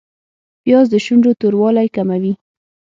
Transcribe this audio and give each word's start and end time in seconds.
پیاز 0.63 0.85
د 0.93 0.95
شونډو 1.05 1.31
توروالی 1.39 1.87
کموي 1.95 2.33